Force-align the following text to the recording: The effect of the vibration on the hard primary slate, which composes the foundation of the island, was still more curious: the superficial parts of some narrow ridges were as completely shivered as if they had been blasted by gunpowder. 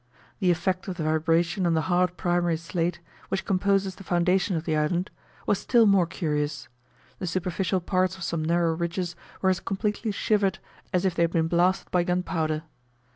The 0.39 0.49
effect 0.49 0.87
of 0.87 0.97
the 0.97 1.03
vibration 1.03 1.67
on 1.67 1.75
the 1.75 1.81
hard 1.81 2.17
primary 2.17 2.57
slate, 2.57 2.99
which 3.29 3.45
composes 3.45 3.93
the 3.93 4.03
foundation 4.03 4.55
of 4.55 4.65
the 4.65 4.75
island, 4.75 5.11
was 5.45 5.59
still 5.59 5.85
more 5.85 6.07
curious: 6.07 6.67
the 7.19 7.27
superficial 7.27 7.79
parts 7.81 8.17
of 8.17 8.23
some 8.23 8.43
narrow 8.43 8.73
ridges 8.73 9.15
were 9.43 9.51
as 9.51 9.59
completely 9.59 10.09
shivered 10.11 10.57
as 10.91 11.05
if 11.05 11.13
they 11.13 11.21
had 11.21 11.33
been 11.33 11.47
blasted 11.47 11.91
by 11.91 12.03
gunpowder. 12.03 12.63